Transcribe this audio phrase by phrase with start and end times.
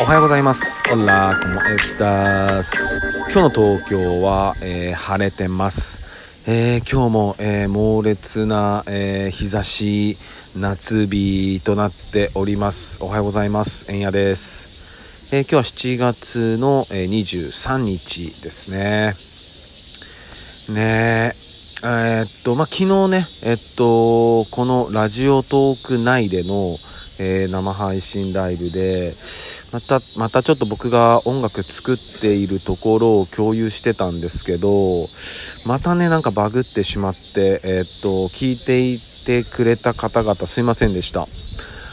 [0.00, 0.82] おはようございます。
[0.92, 3.00] オラコモエスタス。
[3.32, 5.98] 今日の東京は、えー晴れてます。
[6.46, 10.16] えー今日も、えー猛烈な、えー日差し、
[10.56, 13.02] 夏日となっております。
[13.02, 13.86] おはようございます。
[13.88, 15.34] えんやです。
[15.34, 19.14] え今日は7月の、えー23日ですね。
[20.72, 21.48] ねえ。
[21.84, 26.76] えっと、まあ、昨日ね、えっと、このラジオトーク内での、
[27.20, 29.12] えー生配信ライブで、
[29.72, 34.70] また、またちょっと僕が音楽作っているところを共有してたんですけど、
[35.66, 41.26] またね、なんかバグってしまって、えーっと、聞いていてくれた方々すいませんでした。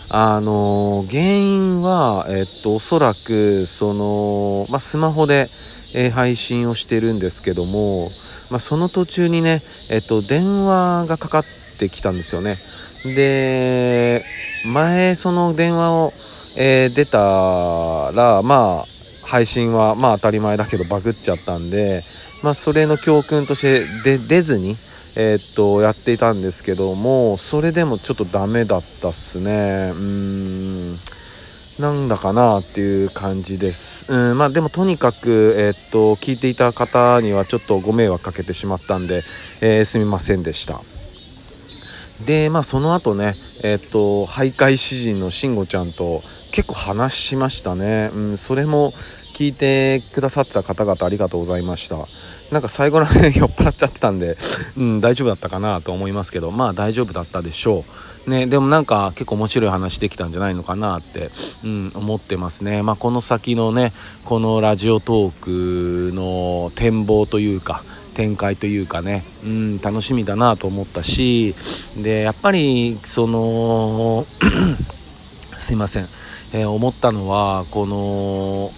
[0.09, 5.48] あの原因は、えっと、おそらく、その、まあ、スマホで、
[5.98, 8.12] え配信をしてるんですけども、
[8.49, 11.44] まあ、その途中にね、えっと、電話がかかっ
[11.80, 12.55] てきたんですよね。
[13.16, 14.23] で、
[14.66, 16.13] 前、その電話を、
[16.58, 17.18] えー出た
[18.14, 18.86] ら、まあ、
[19.27, 22.02] 配信は、まあ当たり前だけどバグっちゃったんで、
[22.43, 24.77] まあそれの教訓としてで出ずに、
[25.16, 29.91] えーっと、やっていたんですけども、それでもちょっとダメだったっすね。
[29.94, 31.16] うーん。
[31.79, 34.13] なんだかなっていう感じです。
[34.13, 39.24] うん、まあでもとにかく、えーっと、聞いていた方にはちょっとご迷惑かけてしまったんで、
[39.62, 40.79] えーすみませんでした。
[42.26, 48.10] で、まあその後ね、えっと、徘徊詩人の慎吾ちゃんと結構話しましたね。
[48.13, 48.91] うん、それも
[49.35, 51.98] 聞いてくださってた方々ありがとうございました。
[52.52, 54.38] なんか最後らへん 酔っ払っちゃってたんで、
[54.77, 57.84] うん、大丈夫だったかなと思いますけど、まあ大丈夫だったでしょ
[58.27, 58.29] う。
[58.29, 61.29] ね、でもなんか結構面白い話できたんじゃないのかなって、
[61.63, 62.82] うん、思ってますね。
[62.82, 63.94] まあこの先のね、
[64.24, 67.84] このラジオトークの展望というか、
[68.16, 71.53] 展開というかね、うん、楽しみだなと思ったし、
[71.96, 74.25] で、やっぱり、その、
[75.59, 76.07] すいません、
[76.53, 78.72] えー思ったのは、この、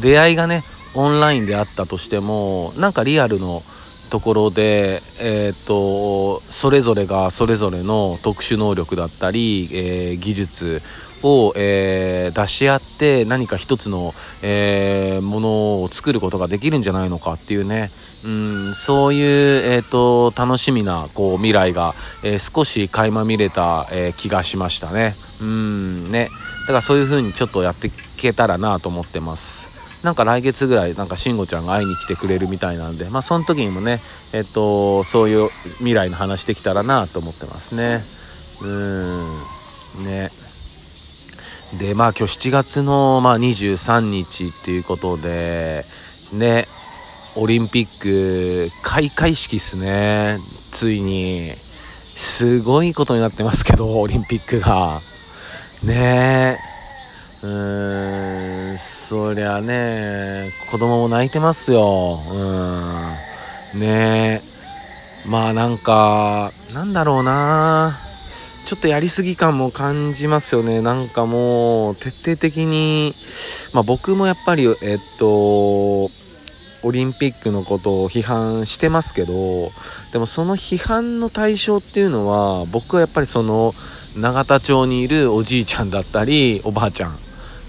[0.00, 3.62] 出会いがね、オンラインであったとしても、なんかリアルの
[4.10, 10.82] ところで、えーっと、それぞれがそれぞれの特殊能力だったり、えー技術
[11.24, 17.90] を、えー出し合って何か一つの、えーものを作ることができるんじゃないのかっていうね、
[18.24, 25.16] うん、そういう、えーっと、楽しみな、こう、未来が、えー少し垣間見れた、え気がしましたね。
[25.40, 26.28] うん、ね。
[26.62, 29.74] だからそういう風にちょっとやっていけたらなと思ってます。
[30.02, 34.00] なんか来月ぐらい、なんか慎吾ちゃんが会いに来てくれるみたいなんで、まあその時にもね、
[34.34, 35.48] えっと、そういう
[35.78, 38.02] 未来の話できたらなと思ってますね。
[38.62, 40.30] うん、ね。
[41.78, 45.84] で、まあ今日7月の、まあ、23日っていうことで、
[46.32, 46.66] ね、
[47.36, 50.38] オリンピック開会式っすね。
[50.70, 51.52] ついに。
[52.16, 55.00] すごいことになってますけど、オリンピックが。
[55.84, 56.58] ねえ。
[57.42, 62.16] うーん、そりゃね、子供も泣いてますよ。
[63.74, 63.80] うん。
[63.80, 65.28] ねえ。
[65.28, 68.03] まあなんか、なんだろうな。
[68.64, 70.80] ちょっとやりすぎ感も感じますよね。
[70.80, 73.12] なんかもう、徹底的に、
[73.74, 76.04] まあ僕もやっぱり、えっと、
[76.84, 79.70] オリンピックのことを批判してますけど、
[80.12, 83.74] でもその批判の対象っていうのは、僕はやっぱりその、
[84.16, 87.18] 永田町にいるおじいちゃんだったり、おばあちゃん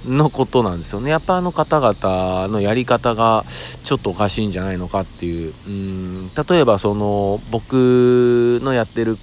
[0.06, 1.10] のことなんですよね。
[1.10, 3.46] やっぱあの方々のやり方が
[3.84, 5.54] ちょっとおかしいんじゃないのかっていう。
[5.68, 9.18] うん、例えばその、僕のやってる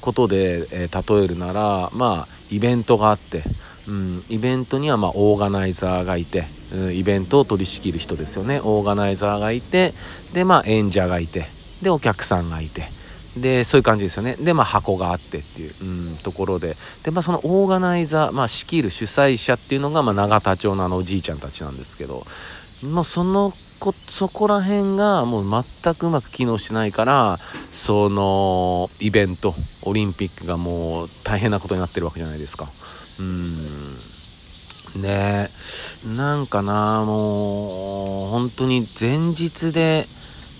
[0.00, 3.42] ことで、えー例えるなら、まあ、イベントがあって、
[3.88, 8.60] うん、イベントにはまあオーガナイザーがいて、うん、イベントを取り仕切る人ですよね。
[8.62, 9.94] オーガナイザーがいて
[10.34, 11.46] でまあ演者がいて
[11.82, 12.84] でお客さんがいて
[13.36, 14.36] でそういう感じですよね。
[14.36, 16.76] でまあ箱があってっていう、うん、ところで。
[17.02, 22.24] でまあそのオーガナイザー、まあ、仕切る主催者っていうのが、まあ、永田町のあのおじいちゃんたちなんですけど
[22.82, 27.38] もうそのこそこら辺がもう全くうまく機能してないから
[27.72, 32.68] そのイベントオリンピックがもう大変なことになってるわけじゃないですか。
[33.18, 33.94] うん。
[35.00, 35.48] ね。
[36.04, 40.06] えなんかなもう本当に前日で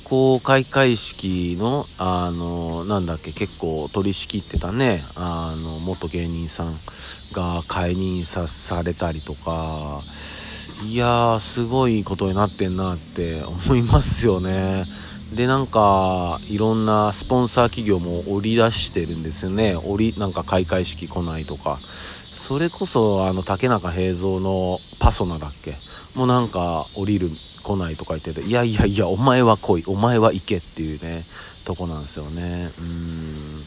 [0.05, 5.01] こう開会式のあのなんだっけ結構取り仕切ってたね。
[5.17, 6.79] あの元芸人さん
[7.33, 10.01] が解任さされたりとか
[10.85, 14.85] いやーすごいことになってんなって思いますよね。
[15.35, 19.75] でなんかいろんなスポンサー企業も売り出してるんですよね。
[19.87, 21.79] 売りなんか開会式来ないとか。
[22.33, 25.75] それこそあの竹中平蔵のパソナだっけ？
[26.15, 27.29] もうなんか降りる
[27.63, 29.85] 来ないとか言ってていやいやいやお前は来い。
[29.87, 31.25] お前は行けっていうね
[31.67, 32.71] とこなんですよね。
[32.79, 33.65] うん。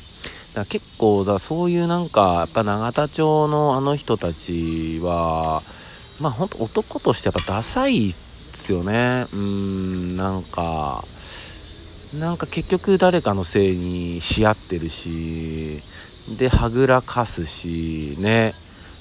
[0.56, 5.62] だ結構そういうなんかやっぱ永田町のあの人たちは
[6.22, 9.26] まあ本当男としてやっぱダサいっすよね。
[9.34, 11.04] うんなんか
[12.20, 15.82] なんか結局誰かのせいにし合ってるし
[16.38, 18.54] ではぐらかすしね。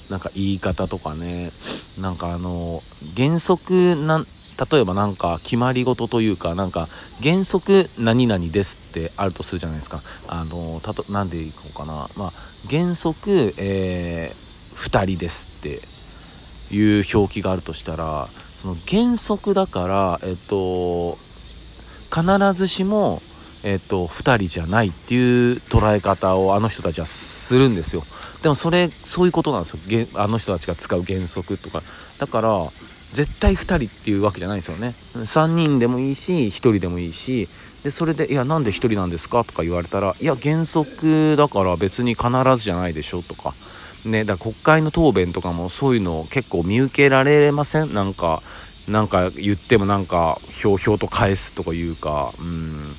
[0.09, 1.51] なんか言い方とかね。
[1.99, 2.81] なんかあの
[3.15, 4.25] 原則なん
[4.71, 6.87] 例えばなんか決まり事というかなんか
[7.21, 10.01] 原則何々ですってあるとするじゃないですか。
[10.27, 12.09] あのたとなんでいこうかな。
[12.15, 12.33] まあ
[12.69, 15.79] 原則、えー、2人ですって
[16.75, 18.29] いう表記があるとしたら
[18.61, 21.17] その原則だからえっと
[22.13, 23.21] 必ずしも
[23.63, 28.03] えっと2人じゃないっていう捉え方をあの人たちはするんですよ。
[28.41, 30.07] でもそれそういうことなんですよ。
[30.15, 31.83] あの人たちが使う原則とか。
[32.19, 32.71] だから
[33.13, 34.95] 絶対2人っていうわけじゃないんですよね。
[35.15, 37.49] 3人でもいいし1人でもいいし
[37.83, 43.53] でそれで「いやなんで1人なんですか?」とか言われたら「いや原則だから別に必ずじゃないでしょ」とか。
[44.05, 47.93] ねだから国会の答弁とかもそういうの結構見受けられません？
[47.93, 48.41] なんか
[48.87, 52.95] なんか言ってもなんかひょうひょうと返すとかいうかうん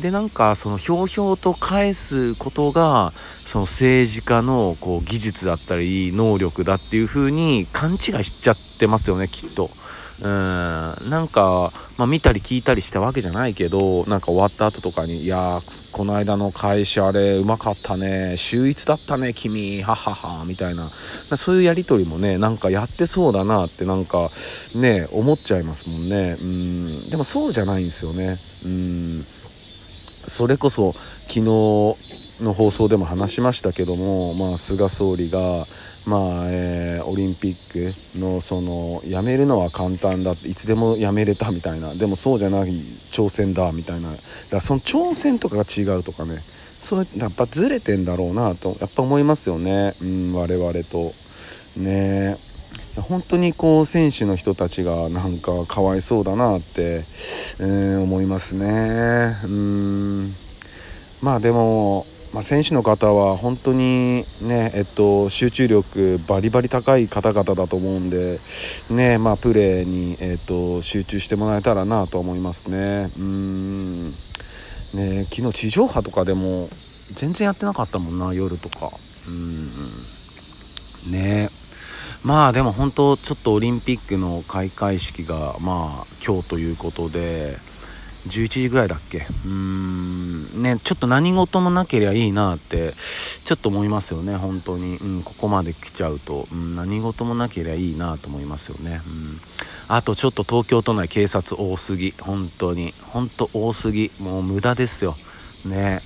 [0.00, 3.12] でなんかそのひょうひょうと返すことが
[3.46, 9.70] その政治家のこう技術だったり能力だっていう風に勘違いしちゃってますよねきっと。
[10.20, 11.10] うん。
[11.10, 15.60] なんか、まあ、見たり聞いたりしたわけじゃないけどなんか終わった後とかに「いや
[15.92, 20.90] この間の会社あれうまかったね秀逸だったね君ははは」みたいな。
[21.36, 24.30] そういうやり取りもねなんかやってそうだなってなんか
[24.74, 26.36] ね思っちゃいますもんね。
[26.40, 27.10] うん。
[27.10, 28.38] でもそうじゃないんですよね。
[28.64, 29.26] うん。
[30.28, 30.92] それこそ
[31.28, 31.42] 昨日
[32.42, 35.66] の放送でも話しましたけども、まあ、菅総理が、
[36.06, 42.80] まあえー、オリンピックのそのやめるのは簡単だっていつでもやめれたみたいなでもそうじゃない
[43.12, 44.10] 挑戦だみたいな。
[44.10, 46.38] だからその挑戦とかが違うとかね
[46.82, 51.12] それやっぱずれてんだろうなとやっぱ思いますよね、うん、我々と。
[51.76, 52.36] ね。
[53.02, 57.02] 本当にこう選手の人たちがなんかかわいそうだなって、
[57.58, 59.36] えー、思いますね。
[59.44, 60.34] うん
[61.20, 68.38] まあでも、まあ、選手の方は本当にね、えっと、集中力バリバリ高い方々だと思うんで、
[68.90, 73.08] ねまあ、プレーに、えっと、集中してもらえたらなと思いますね。
[73.18, 74.10] うん
[74.94, 76.68] ね昨日地上波とかでも
[77.14, 78.90] 全然やってなかったもんな夜とか。
[79.26, 79.70] うん
[81.10, 81.50] ね
[82.24, 87.58] まあでも本当ちょっとオリンピックの開会式がまあ今日ということで
[88.28, 89.18] 11時ぐらいだっけ？
[89.18, 90.62] うーん。
[90.62, 92.94] ねちょっと何事もなければいいなって
[93.44, 99.40] ちょっと思いますよね本当に、うん、ここまで来ちゃうと、うん、何事もなければいいなと思いますよね、うん、
[99.88, 102.14] あとちょっと東京都内警察多すぎ。
[102.18, 102.94] 本当に。
[103.02, 104.10] 本当多すぎ。
[104.18, 105.16] もう無駄ですよ。
[105.66, 106.00] ね。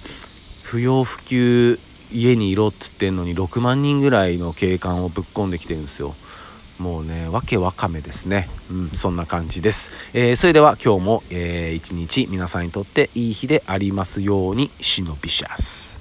[0.65, 1.79] 不要不急
[2.13, 6.15] 家にいろっつってんのに6万人ぐらいの警官をぶっ込んできてるんですよ。
[6.79, 8.49] もうねわけわかめですね。
[8.71, 15.98] うんそんな感じです、えー、それでは今日も、えー、一日皆さんにとっていい日でありますように忍びシャス。